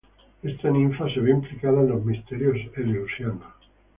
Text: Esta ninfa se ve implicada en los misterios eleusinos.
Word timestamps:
Esta 0.41 0.71
ninfa 0.71 1.07
se 1.13 1.19
ve 1.19 1.29
implicada 1.29 1.79
en 1.81 1.89
los 1.89 2.03
misterios 2.03 2.57
eleusinos. 2.75 3.43